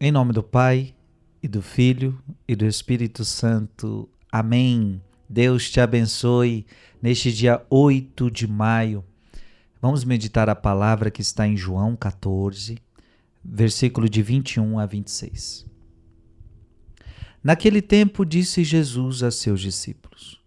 Em 0.00 0.12
nome 0.12 0.32
do 0.32 0.44
Pai, 0.44 0.94
e 1.42 1.48
do 1.48 1.60
Filho, 1.60 2.22
e 2.46 2.54
do 2.54 2.64
Espírito 2.64 3.24
Santo. 3.24 4.08
Amém. 4.30 5.02
Deus 5.28 5.68
te 5.68 5.80
abençoe 5.80 6.64
neste 7.02 7.32
dia 7.32 7.66
8 7.68 8.30
de 8.30 8.46
maio. 8.46 9.04
Vamos 9.82 10.04
meditar 10.04 10.48
a 10.48 10.54
palavra 10.54 11.10
que 11.10 11.20
está 11.20 11.48
em 11.48 11.56
João 11.56 11.96
14, 11.96 12.78
versículo 13.44 14.08
de 14.08 14.22
21 14.22 14.78
a 14.78 14.86
26. 14.86 15.66
Naquele 17.42 17.82
tempo 17.82 18.24
disse 18.24 18.62
Jesus 18.62 19.24
a 19.24 19.32
seus 19.32 19.60
discípulos: 19.60 20.40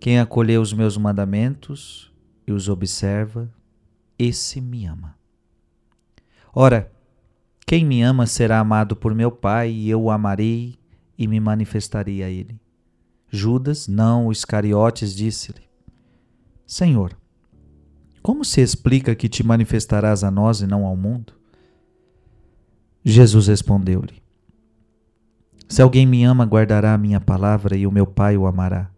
Quem 0.00 0.18
acolheu 0.18 0.62
os 0.62 0.72
meus 0.72 0.96
mandamentos 0.96 2.10
e 2.46 2.52
os 2.52 2.70
observa, 2.70 3.52
esse 4.18 4.62
me 4.62 4.86
ama. 4.86 5.14
Ora, 6.54 6.90
quem 7.66 7.84
me 7.84 8.00
ama 8.00 8.26
será 8.26 8.60
amado 8.60 8.94
por 8.94 9.12
meu 9.12 9.32
Pai, 9.32 9.72
e 9.72 9.90
eu 9.90 10.00
o 10.02 10.10
amarei 10.12 10.78
e 11.18 11.26
me 11.26 11.40
manifestarei 11.40 12.22
a 12.22 12.30
ele. 12.30 12.60
Judas, 13.28 13.88
não, 13.88 14.28
os 14.28 14.38
Iscariotes, 14.38 15.12
disse-lhe: 15.12 15.62
Senhor, 16.64 17.16
como 18.22 18.44
se 18.44 18.60
explica 18.60 19.16
que 19.16 19.28
te 19.28 19.44
manifestarás 19.44 20.22
a 20.22 20.30
nós 20.30 20.60
e 20.60 20.66
não 20.66 20.86
ao 20.86 20.96
mundo? 20.96 21.32
Jesus 23.04 23.48
respondeu-lhe: 23.48 24.22
Se 25.68 25.82
alguém 25.82 26.06
me 26.06 26.22
ama, 26.22 26.44
guardará 26.44 26.94
a 26.94 26.98
minha 26.98 27.20
palavra 27.20 27.76
e 27.76 27.84
o 27.84 27.90
meu 27.90 28.06
Pai 28.06 28.36
o 28.36 28.46
amará. 28.46 28.90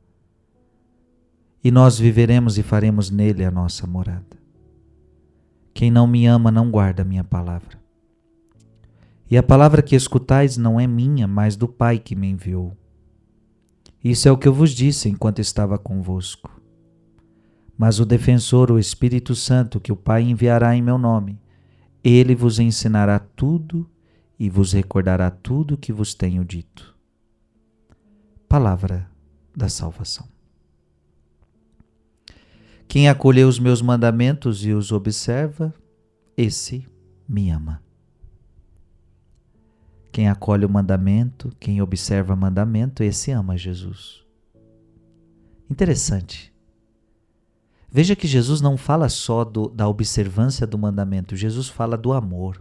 E 1.65 1.71
nós 1.71 1.99
viveremos 1.99 2.59
e 2.59 2.63
faremos 2.63 3.11
nele 3.11 3.45
a 3.45 3.51
nossa 3.51 3.87
morada. 3.87 4.37
Quem 5.73 5.91
não 5.91 6.07
me 6.07 6.27
ama 6.27 6.51
não 6.51 6.71
guarda 6.71 7.01
a 7.01 7.05
minha 7.05 7.25
palavra. 7.25 7.79
E 9.31 9.37
a 9.37 9.43
palavra 9.43 9.83
que 9.83 9.95
escutais 9.95 10.57
não 10.57 10.81
é 10.81 10.87
minha, 10.87 11.27
mas 11.27 11.55
do 11.55 11.69
Pai 11.69 11.99
que 11.99 12.17
me 12.17 12.29
enviou. 12.29 12.77
Isso 14.03 14.27
é 14.29 14.33
o 14.33 14.39
que 14.39 14.49
eu 14.49 14.55
vos 14.55 14.71
disse 14.71 15.09
enquanto 15.09 15.41
estava 15.41 15.77
convosco. 15.77 16.51
Mas 17.77 18.01
o 18.01 18.07
defensor, 18.07 18.71
o 18.71 18.79
Espírito 18.79 19.35
Santo, 19.35 19.81
que 19.81 19.93
o 19.93 19.97
Pai 19.97 20.23
enviará 20.23 20.75
em 20.75 20.83
meu 20.83 20.97
nome, 20.97 21.41
ele 22.03 22.35
vos 22.35 22.59
ensinará 22.59 23.19
tudo 23.19 23.89
e 24.39 24.49
vos 24.49 24.73
recordará 24.73 25.31
tudo 25.31 25.75
o 25.75 25.77
que 25.77 25.93
vos 25.93 26.15
tenho 26.15 26.45
dito. 26.45 26.97
Palavra 28.49 29.11
da 29.55 29.69
salvação. 29.69 30.27
Quem 32.87 33.09
acolheu 33.09 33.47
os 33.47 33.59
meus 33.59 33.83
mandamentos 33.83 34.65
e 34.65 34.73
os 34.73 34.91
observa, 34.91 35.75
esse 36.37 36.87
me 37.29 37.51
ama. 37.51 37.83
Quem 40.19 40.29
acolhe 40.29 40.65
o 40.65 40.69
mandamento, 40.69 41.55
quem 41.61 41.81
observa 41.81 42.35
o 42.35 42.37
mandamento, 42.37 43.05
esse 43.05 43.31
ama 43.31 43.57
Jesus. 43.57 44.25
Interessante. 45.71 46.53
Veja 47.89 48.17
que 48.17 48.27
Jesus 48.27 48.61
não 48.61 48.77
fala 48.77 49.09
só 49.09 49.45
do, 49.45 49.69
da 49.69 49.87
observância 49.87 50.67
do 50.67 50.77
mandamento, 50.77 51.37
Jesus 51.37 51.69
fala 51.69 51.97
do 51.97 52.13
amor. 52.13 52.61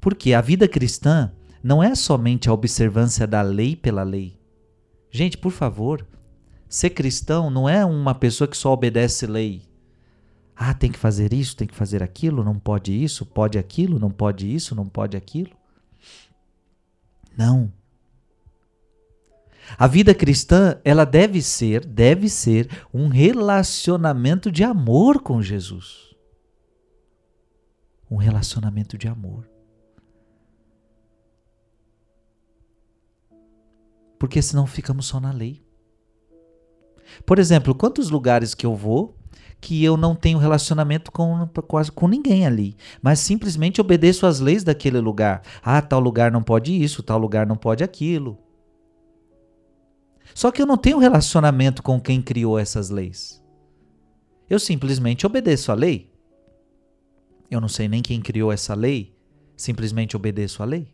Porque 0.00 0.32
a 0.32 0.40
vida 0.40 0.68
cristã 0.68 1.32
não 1.60 1.82
é 1.82 1.96
somente 1.96 2.48
a 2.48 2.52
observância 2.52 3.26
da 3.26 3.42
lei 3.42 3.74
pela 3.74 4.04
lei. 4.04 4.38
Gente, 5.10 5.36
por 5.36 5.50
favor, 5.50 6.06
ser 6.68 6.90
cristão 6.90 7.50
não 7.50 7.68
é 7.68 7.84
uma 7.84 8.14
pessoa 8.14 8.46
que 8.46 8.56
só 8.56 8.72
obedece 8.72 9.26
lei. 9.26 9.62
Ah, 10.56 10.72
tem 10.72 10.90
que 10.90 10.98
fazer 10.98 11.32
isso, 11.32 11.56
tem 11.56 11.66
que 11.66 11.74
fazer 11.74 12.02
aquilo, 12.02 12.44
não 12.44 12.58
pode 12.58 12.92
isso, 12.92 13.26
pode 13.26 13.58
aquilo, 13.58 13.98
não 13.98 14.10
pode 14.10 14.52
isso, 14.52 14.74
não 14.74 14.86
pode 14.86 15.16
aquilo. 15.16 15.50
Não. 17.36 17.72
A 19.76 19.86
vida 19.86 20.14
cristã, 20.14 20.80
ela 20.84 21.04
deve 21.04 21.42
ser, 21.42 21.84
deve 21.84 22.28
ser 22.28 22.68
um 22.92 23.08
relacionamento 23.08 24.52
de 24.52 24.62
amor 24.62 25.20
com 25.20 25.42
Jesus. 25.42 26.14
Um 28.10 28.16
relacionamento 28.16 28.96
de 28.96 29.08
amor. 29.08 29.48
Porque 34.18 34.40
senão 34.40 34.66
ficamos 34.66 35.06
só 35.06 35.18
na 35.18 35.32
lei. 35.32 35.64
Por 37.26 37.38
exemplo, 37.38 37.74
quantos 37.74 38.10
lugares 38.10 38.54
que 38.54 38.64
eu 38.64 38.74
vou, 38.74 39.16
que 39.60 39.82
eu 39.82 39.96
não 39.96 40.14
tenho 40.14 40.38
relacionamento 40.38 41.10
com 41.10 41.48
quase 41.66 41.90
com 41.90 42.06
ninguém 42.06 42.46
ali, 42.46 42.76
mas 43.00 43.18
simplesmente 43.18 43.80
obedeço 43.80 44.26
às 44.26 44.38
leis 44.40 44.62
daquele 44.62 45.00
lugar. 45.00 45.42
Ah, 45.62 45.80
tal 45.80 46.00
lugar 46.00 46.30
não 46.30 46.42
pode 46.42 46.82
isso, 46.82 47.02
tal 47.02 47.18
lugar 47.18 47.46
não 47.46 47.56
pode 47.56 47.82
aquilo. 47.82 48.38
Só 50.34 50.50
que 50.50 50.60
eu 50.60 50.66
não 50.66 50.76
tenho 50.76 50.98
relacionamento 50.98 51.82
com 51.82 52.00
quem 52.00 52.20
criou 52.20 52.58
essas 52.58 52.90
leis. 52.90 53.42
Eu 54.48 54.58
simplesmente 54.58 55.26
obedeço 55.26 55.72
à 55.72 55.74
lei. 55.74 56.12
Eu 57.50 57.60
não 57.60 57.68
sei 57.68 57.88
nem 57.88 58.02
quem 58.02 58.20
criou 58.20 58.52
essa 58.52 58.74
lei, 58.74 59.16
simplesmente 59.56 60.16
obedeço 60.16 60.62
à 60.62 60.66
lei. 60.66 60.93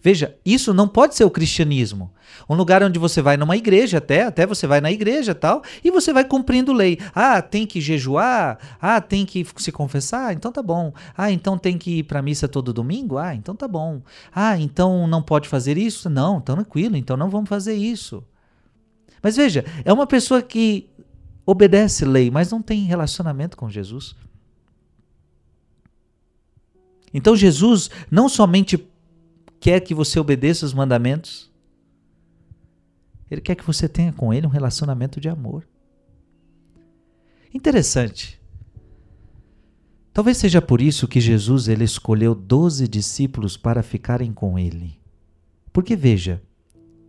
Veja, 0.00 0.36
isso 0.44 0.72
não 0.72 0.86
pode 0.86 1.16
ser 1.16 1.24
o 1.24 1.30
cristianismo. 1.30 2.12
Um 2.48 2.54
lugar 2.54 2.82
onde 2.82 2.98
você 2.98 3.20
vai 3.20 3.36
numa 3.36 3.56
igreja, 3.56 3.98
até, 3.98 4.22
até 4.22 4.46
você 4.46 4.66
vai 4.66 4.80
na 4.80 4.92
igreja 4.92 5.34
tal, 5.34 5.62
e 5.82 5.90
você 5.90 6.12
vai 6.12 6.24
cumprindo 6.24 6.72
lei. 6.72 6.98
Ah, 7.14 7.42
tem 7.42 7.66
que 7.66 7.80
jejuar? 7.80 8.58
Ah, 8.80 9.00
tem 9.00 9.26
que 9.26 9.44
se 9.56 9.72
confessar? 9.72 10.32
Então 10.32 10.52
tá 10.52 10.62
bom. 10.62 10.92
Ah, 11.16 11.32
então 11.32 11.58
tem 11.58 11.76
que 11.76 11.98
ir 11.98 12.02
para 12.04 12.22
missa 12.22 12.46
todo 12.46 12.72
domingo? 12.72 13.18
Ah, 13.18 13.34
então 13.34 13.56
tá 13.56 13.66
bom. 13.66 14.00
Ah, 14.32 14.58
então 14.58 15.06
não 15.08 15.20
pode 15.20 15.48
fazer 15.48 15.76
isso? 15.76 16.08
Não, 16.08 16.40
tranquilo, 16.40 16.96
então 16.96 17.16
não 17.16 17.28
vamos 17.28 17.48
fazer 17.48 17.74
isso. 17.74 18.22
Mas 19.20 19.36
veja, 19.36 19.64
é 19.84 19.92
uma 19.92 20.06
pessoa 20.06 20.40
que 20.40 20.88
obedece 21.44 22.04
lei, 22.04 22.30
mas 22.30 22.52
não 22.52 22.62
tem 22.62 22.84
relacionamento 22.84 23.56
com 23.56 23.68
Jesus. 23.68 24.14
Então 27.12 27.34
Jesus 27.34 27.90
não 28.10 28.28
somente 28.28 28.76
quer 29.60 29.80
que 29.80 29.94
você 29.94 30.18
obedeça 30.18 30.64
os 30.64 30.72
mandamentos. 30.72 31.50
Ele 33.30 33.40
quer 33.40 33.54
que 33.54 33.66
você 33.66 33.88
tenha 33.88 34.12
com 34.12 34.32
ele 34.32 34.46
um 34.46 34.50
relacionamento 34.50 35.20
de 35.20 35.28
amor. 35.28 35.66
Interessante. 37.52 38.40
Talvez 40.12 40.36
seja 40.38 40.60
por 40.60 40.80
isso 40.80 41.06
que 41.06 41.20
Jesus 41.20 41.68
ele 41.68 41.84
escolheu 41.84 42.34
doze 42.34 42.88
discípulos 42.88 43.56
para 43.56 43.82
ficarem 43.82 44.32
com 44.32 44.58
ele. 44.58 44.98
Porque 45.72 45.94
veja, 45.94 46.42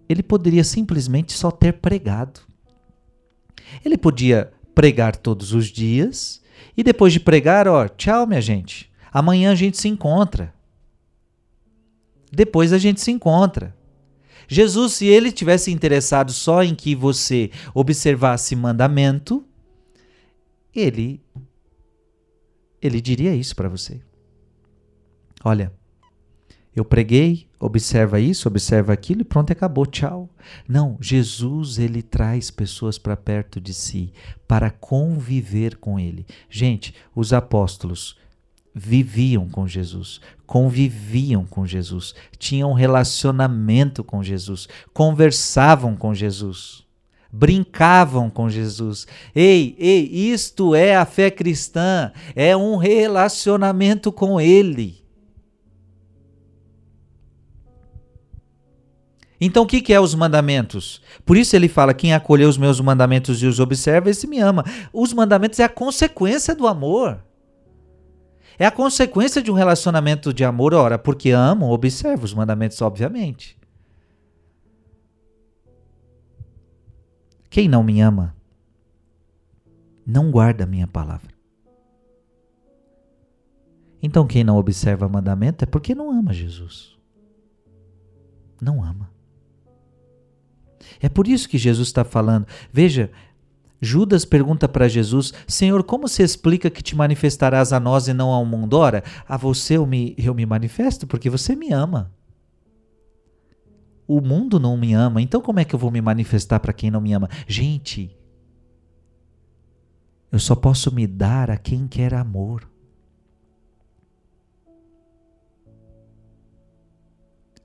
ele 0.08 0.22
poderia 0.22 0.64
simplesmente 0.64 1.34
só 1.34 1.50
ter 1.50 1.74
pregado. 1.74 2.42
Ele 3.84 3.98
podia 3.98 4.52
pregar 4.76 5.16
todos 5.16 5.54
os 5.54 5.68
dias 5.68 6.42
e 6.76 6.84
depois 6.84 7.14
de 7.14 7.20
pregar, 7.20 7.68
ó, 7.68 7.88
tchau, 7.88 8.28
minha 8.28 8.42
gente. 8.42 8.92
Amanhã 9.12 9.52
a 9.52 9.56
gente 9.56 9.78
se 9.78 9.88
encontra. 9.88 10.54
Depois 12.32 12.74
a 12.74 12.78
gente 12.78 13.02
se 13.02 13.12
encontra. 13.12 13.76
Jesus, 14.48 14.94
se 14.94 15.06
ele 15.06 15.32
tivesse 15.32 15.72
interessado 15.72 16.32
só 16.32 16.64
em 16.64 16.74
que 16.74 16.96
você 16.96 17.52
observasse 17.74 18.56
mandamento, 18.56 19.46
ele 20.74 21.22
ele 22.82 23.02
diria 23.02 23.36
isso 23.36 23.56
para 23.56 23.68
você. 23.68 24.02
Olha, 25.44 25.72
eu 26.76 26.86
preguei, 26.86 27.48
observa 27.60 28.20
isso, 28.20 28.48
observa 28.48 28.94
aquilo 28.94 29.22
e 29.22 29.26
pronto, 29.26 29.52
acabou, 29.52 29.86
tchau. 29.86 30.30
Não, 30.68 30.98
Jesus 31.02 31.78
ele 31.78 32.02
traz 32.02 32.50
pessoas 32.50 32.98
para 32.98 33.18
perto 33.18 33.60
de 33.60 33.74
si 33.74 34.14
para 34.48 34.72
conviver 34.72 35.78
com 35.78 36.00
ele. 36.00 36.26
Gente, 36.50 36.96
os 37.14 37.34
apóstolos 37.34 38.18
viviam 38.74 39.50
com 39.50 39.68
Jesus, 39.68 40.22
conviviam 40.50 41.46
com 41.46 41.64
Jesus, 41.64 42.16
tinham 42.40 42.74
relacionamento 42.74 44.04
com 44.04 44.24
Jesus, 44.24 44.68
conversavam 44.92 45.96
com 45.96 46.12
Jesus, 46.12 46.84
brincavam 47.32 48.32
com 48.32 48.50
Jesus. 48.50 49.06
Ei, 49.36 49.76
ei, 49.78 50.10
isto 50.12 50.74
é 50.74 50.96
a 50.96 51.06
fé 51.06 51.30
cristã, 51.30 52.12
é 52.36 52.58
um 52.58 52.78
relacionamento 52.78 54.12
com 54.12 54.42
Ele. 54.42 55.06
Então, 59.40 59.66
o 59.66 59.68
que, 59.68 59.82
que 59.82 59.94
é 59.94 60.00
os 60.00 60.16
mandamentos? 60.16 61.00
Por 61.24 61.38
isso 61.38 61.56
ele 61.56 61.70
fala: 61.70 61.94
quem 61.94 62.12
acolheu 62.16 62.50
os 62.50 62.58
meus 62.58 62.82
mandamentos 62.82 63.44
e 63.44 63.46
os 63.46 63.60
observa, 63.60 64.10
esse 64.10 64.26
me 64.26 64.40
ama. 64.40 64.66
Os 64.92 65.14
mandamentos 65.14 65.60
é 65.60 65.64
a 65.64 65.70
consequência 65.70 66.56
do 66.56 66.66
amor. 66.66 67.24
É 68.60 68.66
a 68.66 68.72
consequência 68.72 69.42
de 69.42 69.50
um 69.50 69.54
relacionamento 69.54 70.34
de 70.34 70.44
amor, 70.44 70.74
ora, 70.74 71.00
porque 71.00 71.32
amo, 71.32 71.72
observo 71.72 72.26
os 72.26 72.34
mandamentos, 72.34 72.82
obviamente. 72.82 73.58
Quem 77.50 77.70
não 77.70 77.82
me 77.82 78.02
ama, 78.02 78.36
não 80.06 80.30
guarda 80.30 80.66
a 80.66 80.68
minha 80.68 80.86
palavra. 80.86 81.34
Então 84.04 84.28
quem 84.28 84.44
não 84.44 84.58
observa 84.58 85.08
mandamento 85.08 85.64
é 85.64 85.66
porque 85.66 85.96
não 85.96 86.12
ama 86.12 86.34
Jesus. 86.34 86.98
Não 88.62 88.84
ama. 88.84 89.10
É 91.00 91.08
por 91.08 91.28
isso 91.28 91.48
que 91.48 91.58
Jesus 91.58 91.88
está 91.88 92.04
falando. 92.04 92.46
Veja, 92.72 93.10
Judas 93.82 94.26
pergunta 94.26 94.68
para 94.68 94.88
Jesus: 94.88 95.34
Senhor, 95.48 95.84
como 95.84 96.08
se 96.08 96.22
explica 96.24 96.70
que 96.70 96.84
te 96.84 96.96
manifestarás 96.96 97.72
a 97.72 97.80
nós 97.80 98.08
e 98.08 98.14
não 98.14 98.30
ao 98.30 98.46
mundo? 98.46 98.76
Ora, 98.76 99.04
a 99.28 99.38
você 99.38 99.78
eu 99.78 99.86
me, 99.86 100.16
eu 100.18 100.34
me 100.34 100.46
manifesto 100.46 101.08
porque 101.08 101.30
você 101.30 101.56
me 101.56 101.72
ama. 101.72 102.12
O 104.08 104.22
mundo 104.22 104.60
não 104.60 104.76
me 104.76 104.94
ama, 104.94 105.22
então 105.22 105.40
como 105.40 105.60
é 105.60 105.66
que 105.66 105.76
eu 105.76 105.80
vou 105.80 105.92
me 105.92 106.02
manifestar 106.02 106.60
para 106.60 106.74
quem 106.74 106.90
não 106.90 107.00
me 107.00 107.14
ama? 107.14 107.30
Gente, 107.48 108.18
eu 110.32 110.40
só 110.40 110.56
posso 110.56 110.94
me 110.94 111.06
dar 111.08 111.50
a 111.50 111.58
quem 111.58 111.88
quer 111.88 112.14
amor. 112.14 112.68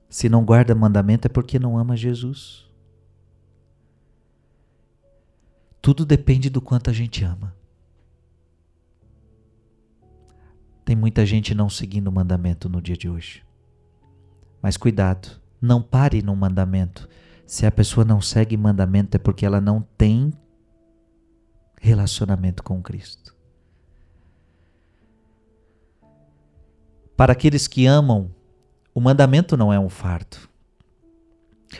Se 0.07 0.29
não 0.29 0.45
guarda 0.45 0.73
mandamento 0.73 1.27
é 1.27 1.29
porque 1.29 1.59
não 1.59 1.77
ama 1.77 1.97
Jesus. 1.97 2.65
Tudo 5.85 6.03
depende 6.03 6.49
do 6.49 6.59
quanto 6.59 6.89
a 6.89 6.93
gente 6.93 7.23
ama. 7.23 7.55
Tem 10.83 10.95
muita 10.95 11.23
gente 11.27 11.53
não 11.53 11.69
seguindo 11.69 12.07
o 12.07 12.11
mandamento 12.11 12.67
no 12.67 12.81
dia 12.81 12.97
de 12.97 13.07
hoje. 13.07 13.43
Mas 14.63 14.77
cuidado, 14.77 15.39
não 15.61 15.83
pare 15.83 16.23
no 16.23 16.35
mandamento. 16.35 17.07
Se 17.45 17.67
a 17.67 17.71
pessoa 17.71 18.03
não 18.03 18.19
segue 18.19 18.57
mandamento 18.57 19.15
é 19.15 19.19
porque 19.19 19.45
ela 19.45 19.61
não 19.61 19.79
tem 19.95 20.33
relacionamento 21.79 22.63
com 22.63 22.81
Cristo. 22.81 23.35
Para 27.15 27.33
aqueles 27.33 27.67
que 27.67 27.85
amam, 27.85 28.33
o 28.91 28.99
mandamento 28.99 29.55
não 29.55 29.71
é 29.71 29.79
um 29.79 29.89
fardo. 29.89 30.49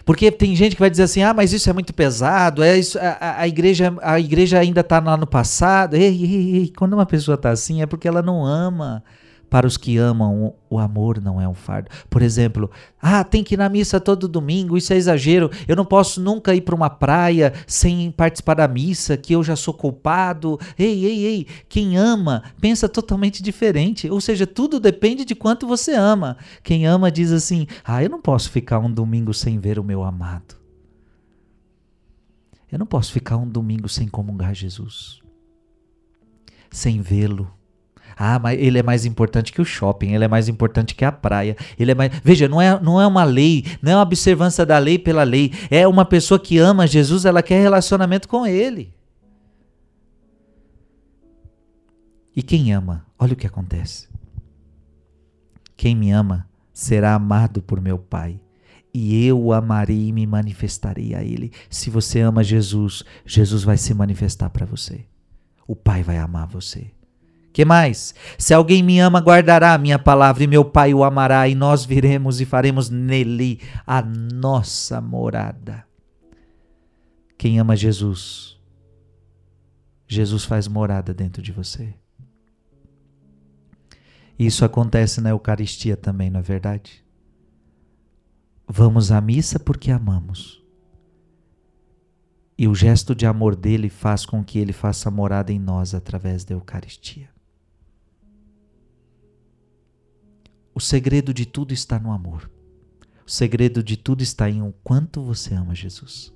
Porque 0.03 0.31
tem 0.31 0.55
gente 0.55 0.75
que 0.75 0.79
vai 0.79 0.89
dizer 0.89 1.03
assim: 1.03 1.21
ah, 1.21 1.33
mas 1.33 1.53
isso 1.53 1.69
é 1.69 1.73
muito 1.73 1.93
pesado, 1.93 2.63
é 2.63 2.77
isso, 2.77 2.97
a, 2.99 3.41
a 3.41 3.47
igreja, 3.47 3.95
a 4.01 4.19
igreja 4.19 4.59
ainda 4.59 4.81
está 4.81 4.99
lá 4.99 5.15
no 5.15 5.27
passado. 5.27 5.95
Ei, 5.95 6.07
ei, 6.07 6.55
ei, 6.57 6.73
quando 6.75 6.93
uma 6.93 7.05
pessoa 7.05 7.35
está 7.35 7.51
assim 7.51 7.81
é 7.81 7.85
porque 7.85 8.07
ela 8.07 8.21
não 8.21 8.45
ama 8.45 9.03
para 9.49 9.67
os 9.67 9.77
que 9.77 9.97
amam, 9.97 10.53
o 10.69 10.79
amor 10.79 11.21
não 11.21 11.39
é 11.39 11.47
um 11.47 11.53
fardo. 11.53 11.89
Por 12.09 12.21
exemplo, 12.21 12.69
ah, 13.01 13.23
tem 13.23 13.43
que 13.43 13.53
ir 13.53 13.57
na 13.57 13.69
missa 13.69 13.99
todo 13.99 14.27
domingo, 14.27 14.77
isso 14.77 14.91
é 14.91 14.97
exagero. 14.97 15.49
Eu 15.67 15.75
não 15.75 15.85
posso 15.85 16.19
nunca 16.19 16.53
ir 16.55 16.61
para 16.61 16.75
uma 16.75 16.89
praia 16.89 17.53
sem 17.67 18.11
participar 18.11 18.55
da 18.55 18.67
missa, 18.67 19.15
que 19.15 19.33
eu 19.33 19.43
já 19.43 19.55
sou 19.55 19.73
culpado. 19.73 20.59
Ei, 20.77 21.05
ei, 21.05 21.25
ei, 21.25 21.47
quem 21.69 21.97
ama 21.97 22.43
pensa 22.59 22.89
totalmente 22.89 23.41
diferente. 23.41 24.09
Ou 24.09 24.19
seja, 24.19 24.47
tudo 24.47 24.79
depende 24.79 25.23
de 25.23 25.35
quanto 25.35 25.67
você 25.67 25.93
ama. 25.93 26.37
Quem 26.63 26.85
ama 26.85 27.11
diz 27.11 27.31
assim: 27.31 27.67
ah, 27.83 28.03
eu 28.03 28.09
não 28.09 28.21
posso 28.21 28.49
ficar 28.49 28.79
um 28.79 28.91
domingo 28.91 29.33
sem 29.33 29.59
ver 29.59 29.79
o 29.79 29.83
meu 29.83 30.03
amado. 30.03 30.55
Eu 32.71 32.79
não 32.79 32.85
posso 32.85 33.13
ficar 33.13 33.37
um 33.37 33.47
domingo 33.47 33.87
sem 33.87 34.07
comungar 34.07 34.53
Jesus, 34.53 35.21
sem 36.69 36.99
vê-lo 36.99 37.49
ah, 38.17 38.39
mas 38.39 38.57
ele 38.59 38.79
é 38.79 38.83
mais 38.83 39.05
importante 39.05 39.51
que 39.51 39.61
o 39.61 39.65
shopping, 39.65 40.13
ele 40.13 40.23
é 40.23 40.27
mais 40.27 40.47
importante 40.47 40.95
que 40.95 41.03
a 41.03 41.11
praia. 41.11 41.57
Ele 41.77 41.91
é 41.91 41.95
mais. 41.95 42.11
Veja, 42.23 42.47
não 42.47 42.61
é, 42.61 42.79
não 42.79 42.99
é 42.99 43.05
uma 43.05 43.23
lei, 43.23 43.65
não 43.81 43.91
é 43.91 43.95
uma 43.95 44.03
observância 44.03 44.65
da 44.65 44.77
lei 44.77 44.97
pela 44.97 45.23
lei. 45.23 45.51
É 45.69 45.87
uma 45.87 46.05
pessoa 46.05 46.39
que 46.39 46.57
ama 46.57 46.87
Jesus, 46.87 47.25
ela 47.25 47.43
quer 47.43 47.61
relacionamento 47.61 48.27
com 48.27 48.45
ele. 48.45 48.93
E 52.35 52.41
quem 52.41 52.73
ama, 52.73 53.05
olha 53.19 53.33
o 53.33 53.37
que 53.37 53.47
acontece. 53.47 54.07
Quem 55.75 55.95
me 55.95 56.11
ama 56.11 56.47
será 56.73 57.13
amado 57.13 57.61
por 57.61 57.81
meu 57.81 57.97
Pai, 57.97 58.39
e 58.93 59.25
eu 59.25 59.39
o 59.39 59.53
amarei 59.53 60.07
e 60.07 60.11
me 60.11 60.25
manifestarei 60.25 61.13
a 61.15 61.23
Ele. 61.23 61.51
Se 61.69 61.89
você 61.89 62.21
ama 62.21 62.43
Jesus, 62.43 63.03
Jesus 63.25 63.63
vai 63.63 63.77
se 63.77 63.93
manifestar 63.93 64.49
para 64.49 64.65
você. 64.65 65.05
O 65.67 65.75
Pai 65.75 66.01
vai 66.01 66.17
amar 66.17 66.47
você 66.47 66.91
que 67.55 67.63
mais? 67.63 68.13
Se 68.37 68.53
alguém 68.53 68.83
me 68.83 68.99
ama, 68.99 69.21
guardará 69.21 69.73
a 69.73 69.77
minha 69.77 69.97
palavra, 69.97 70.43
e 70.43 70.47
meu 70.47 70.65
Pai 70.65 70.93
o 70.93 71.05
amará, 71.05 71.47
e 71.47 71.55
nós 71.55 71.85
viremos 71.85 72.41
e 72.41 72.45
faremos 72.45 72.89
nele 72.89 73.61
a 73.87 74.01
nossa 74.01 74.99
morada. 74.99 75.87
Quem 77.37 77.57
ama 77.57 77.73
Jesus, 77.73 78.59
Jesus 80.05 80.43
faz 80.43 80.67
morada 80.67 81.13
dentro 81.13 81.41
de 81.41 81.53
você. 81.53 81.93
Isso 84.37 84.65
acontece 84.65 85.21
na 85.21 85.29
Eucaristia 85.29 85.95
também, 85.95 86.29
não 86.29 86.41
é 86.41 86.43
verdade? 86.43 87.05
Vamos 88.67 89.13
à 89.13 89.21
missa 89.21 89.57
porque 89.57 89.91
amamos. 89.91 90.61
E 92.57 92.67
o 92.67 92.75
gesto 92.75 93.15
de 93.15 93.25
amor 93.25 93.55
dele 93.55 93.87
faz 93.87 94.25
com 94.25 94.43
que 94.43 94.59
ele 94.59 94.73
faça 94.73 95.09
morada 95.09 95.53
em 95.53 95.59
nós 95.59 95.93
através 95.93 96.43
da 96.43 96.53
Eucaristia. 96.53 97.33
O 100.75 100.81
segredo 100.81 101.33
de 101.33 101.45
tudo 101.45 101.73
está 101.73 101.97
no 101.97 102.11
amor. 102.11 102.51
O 103.25 103.31
segredo 103.31 103.81
de 103.81 103.95
tudo 103.95 104.21
está 104.21 104.49
em 104.49 104.61
o 104.61 104.73
quanto 104.83 105.23
você 105.23 105.53
ama 105.53 105.73
Jesus. 105.73 106.33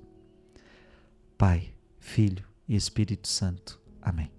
Pai, 1.38 1.74
Filho 2.00 2.46
e 2.66 2.74
Espírito 2.74 3.28
Santo. 3.28 3.78
Amém. 4.02 4.39